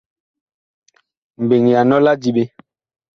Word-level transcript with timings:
Mbeŋ 1.43 1.63
ya 1.71 1.81
nɔ 1.87 1.97
la 2.05 2.13
diɓe. 2.21 2.43